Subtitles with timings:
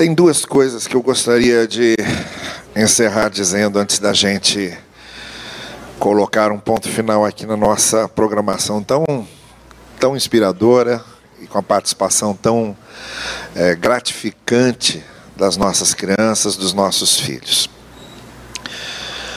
[0.00, 1.94] Tem duas coisas que eu gostaria de
[2.74, 4.74] encerrar dizendo antes da gente
[5.98, 9.04] colocar um ponto final aqui na nossa programação tão,
[9.98, 11.04] tão inspiradora
[11.38, 12.74] e com a participação tão
[13.54, 15.04] é, gratificante
[15.36, 17.68] das nossas crianças, dos nossos filhos.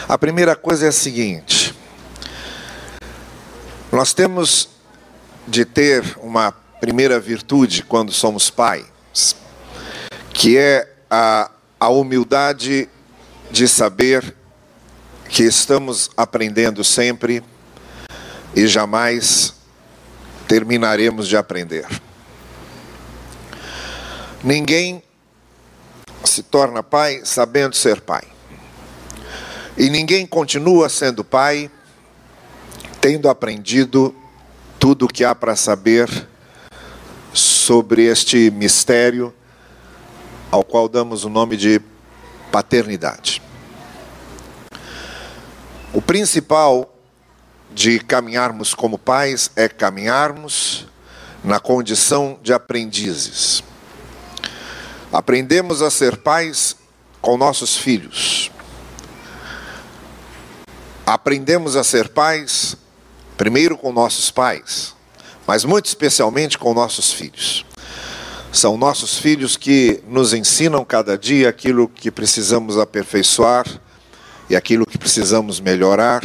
[0.08, 1.76] A primeira coisa é a seguinte:
[3.92, 4.70] nós temos
[5.46, 8.94] de ter uma primeira virtude quando somos pais
[10.34, 12.90] que é a, a humildade
[13.52, 14.36] de saber
[15.30, 17.44] que estamos aprendendo sempre
[18.56, 19.54] e jamais
[20.48, 21.86] terminaremos de aprender.
[24.44, 25.02] Ninguém
[26.24, 28.24] se torna pai sabendo ser pai.
[29.78, 31.70] E ninguém continua sendo pai
[33.00, 34.16] tendo aprendido
[34.80, 36.10] tudo o que há para saber
[37.34, 39.34] sobre este mistério
[40.54, 41.82] ao qual damos o nome de
[42.52, 43.42] paternidade.
[45.92, 46.96] O principal
[47.72, 50.86] de caminharmos como pais é caminharmos
[51.44, 53.64] na condição de aprendizes.
[55.12, 56.76] Aprendemos a ser pais
[57.20, 58.52] com nossos filhos.
[61.04, 62.78] Aprendemos a ser pais
[63.36, 64.96] primeiro com nossos pais,
[65.48, 67.66] mas muito especialmente com nossos filhos.
[68.54, 73.66] São nossos filhos que nos ensinam cada dia aquilo que precisamos aperfeiçoar
[74.48, 76.24] e aquilo que precisamos melhorar,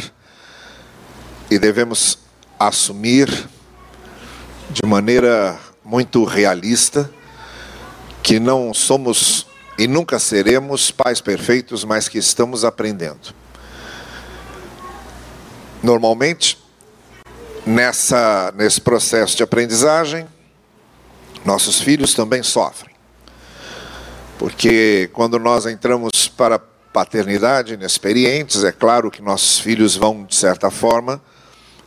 [1.49, 2.19] e devemos
[2.59, 3.27] assumir
[4.69, 7.09] de maneira muito realista
[8.21, 13.33] que não somos e nunca seremos pais perfeitos, mas que estamos aprendendo.
[15.81, 16.59] Normalmente,
[17.65, 20.27] nessa, nesse processo de aprendizagem,
[21.45, 22.93] nossos filhos também sofrem.
[24.37, 30.35] Porque quando nós entramos para a paternidade inexperientes, é claro que nossos filhos vão, de
[30.35, 31.21] certa forma,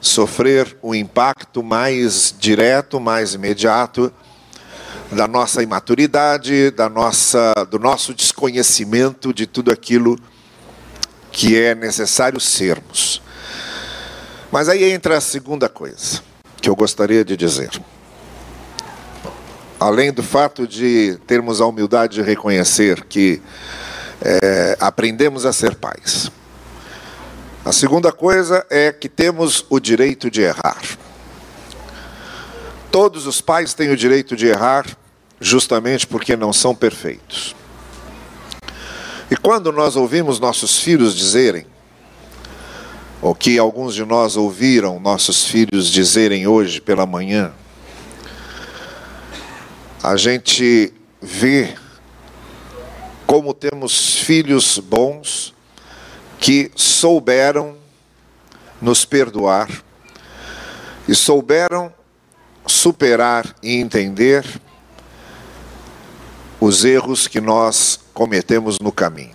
[0.01, 4.13] sofrer o impacto mais direto, mais imediato
[5.11, 10.19] da nossa imaturidade, da nossa, do nosso desconhecimento de tudo aquilo
[11.31, 13.23] que é necessário sermos.
[14.51, 16.23] Mas aí entra a segunda coisa
[16.61, 17.71] que eu gostaria de dizer
[19.83, 23.43] além do fato de termos a humildade de reconhecer que
[24.21, 26.31] é, aprendemos a ser pais.
[27.65, 30.81] A segunda coisa é que temos o direito de errar.
[32.93, 34.87] Todos os pais têm o direito de errar,
[35.41, 37.57] justamente porque não são perfeitos.
[39.29, 41.67] E quando nós ouvimos nossos filhos dizerem,
[43.21, 47.53] o que alguns de nós ouviram nossos filhos dizerem hoje pela manhã,
[50.03, 51.75] a gente vê
[53.25, 55.55] como temos filhos bons
[56.41, 57.77] que souberam
[58.81, 59.69] nos perdoar
[61.07, 61.95] e souberam
[62.67, 64.45] superar e entender
[66.61, 69.35] os erros que nós cometemos no caminho.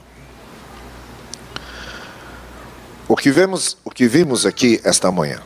[3.07, 5.41] O que vemos, o que vimos aqui esta manhã,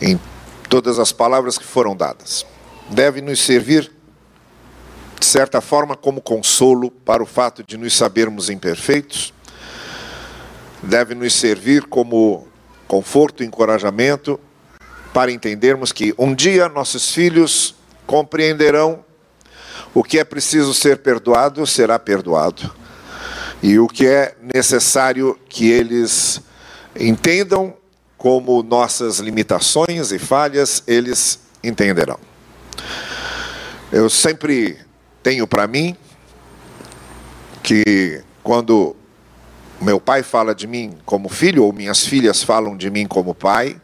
[0.00, 0.20] em
[0.68, 2.46] todas as palavras que foram dadas,
[2.88, 3.90] deve nos servir,
[5.18, 9.32] de certa forma, como consolo para o fato de nos sabermos imperfeitos,
[10.82, 12.46] deve nos servir como
[12.88, 14.38] conforto e encorajamento
[15.12, 17.74] para entendermos que um dia nossos filhos
[18.06, 19.04] compreenderão
[19.94, 22.74] o que é preciso ser perdoado será perdoado.
[23.62, 26.40] E o que é necessário que eles
[26.98, 27.74] entendam
[28.16, 32.31] como nossas limitações e falhas, eles entenderão.
[33.90, 34.78] Eu sempre
[35.22, 35.96] tenho para mim
[37.62, 38.96] que quando
[39.80, 43.80] meu pai fala de mim como filho, ou minhas filhas falam de mim como pai,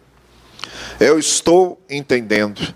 [0.99, 2.75] eu estou entendendo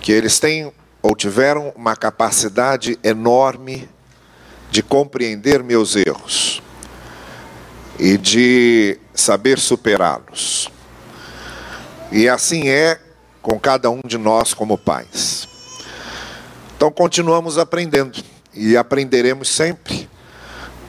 [0.00, 0.72] que eles têm
[1.02, 3.88] ou tiveram uma capacidade enorme
[4.70, 6.62] de compreender meus erros
[7.98, 10.70] e de saber superá-los.
[12.10, 13.00] E assim é
[13.44, 15.46] com cada um de nós como pais.
[16.74, 18.24] Então continuamos aprendendo
[18.54, 20.08] e aprenderemos sempre.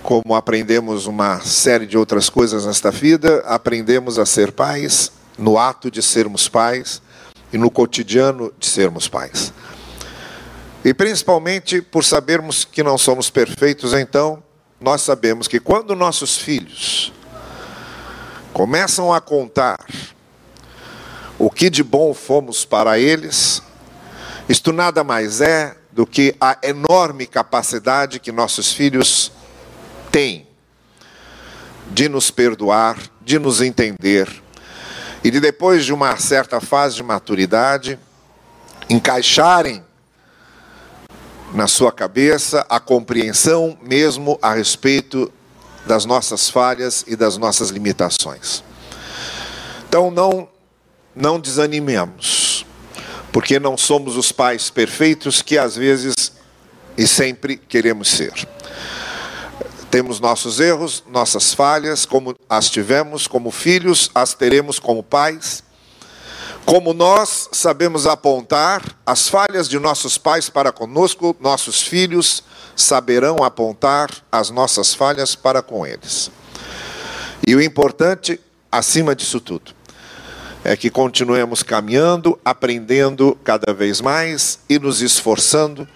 [0.02, 5.92] Como aprendemos uma série de outras coisas nesta vida, aprendemos a ser pais no ato
[5.92, 7.02] de sermos pais
[7.52, 9.52] e no cotidiano de sermos pais.
[10.86, 14.42] E principalmente por sabermos que não somos perfeitos, então,
[14.80, 17.12] nós sabemos que quando nossos filhos
[18.54, 19.78] começam a contar
[21.38, 23.62] o que de bom fomos para eles,
[24.48, 29.32] isto nada mais é do que a enorme capacidade que nossos filhos
[30.12, 30.48] têm
[31.92, 34.30] de nos perdoar, de nos entender
[35.24, 37.98] e de depois de uma certa fase de maturidade
[38.90, 39.84] encaixarem
[41.54, 45.32] na sua cabeça a compreensão mesmo a respeito
[45.86, 48.64] das nossas falhas e das nossas limitações.
[49.88, 50.48] Então não
[51.16, 52.66] não desanimemos,
[53.32, 56.34] porque não somos os pais perfeitos que às vezes
[56.98, 58.34] e sempre queremos ser.
[59.90, 65.64] Temos nossos erros, nossas falhas, como as tivemos como filhos, as teremos como pais.
[66.66, 72.44] Como nós sabemos apontar as falhas de nossos pais para conosco, nossos filhos
[72.76, 76.32] saberão apontar as nossas falhas para com eles.
[77.48, 78.40] E o importante,
[78.72, 79.75] acima disso tudo,
[80.66, 85.88] é que continuemos caminhando, aprendendo cada vez mais e nos esforçando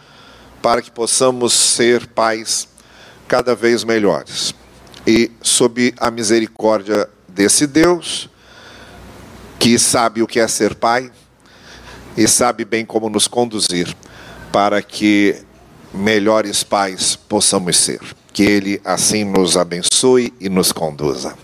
[0.62, 2.68] para que possamos ser pais
[3.28, 4.54] cada vez melhores.
[5.08, 8.30] E sob a misericórdia desse Deus,
[9.58, 11.12] que sabe o que é ser pai
[12.16, 13.92] e sabe bem como nos conduzir
[14.52, 15.36] para que
[15.92, 18.02] melhores pais possamos ser.
[18.32, 21.36] Que Ele assim nos abençoe e nos conduza.